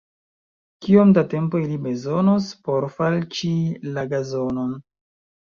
[0.85, 3.53] Kiom da tempo ili bezonos por falĉi
[3.99, 4.77] la gazonon?